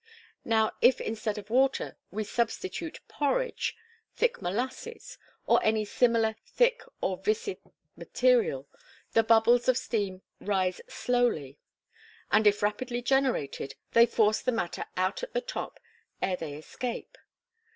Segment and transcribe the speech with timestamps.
[0.43, 3.75] Now, if instead of water, we substitute porridge,
[4.15, 7.59] thick molasses, or any similar thick or viscid
[7.95, 8.67] material,
[9.13, 11.59] the bubbles of steam rise slowly;
[12.31, 15.79] and if rapidly generated, they force the matter out at the top
[16.19, 17.15] ere they escape.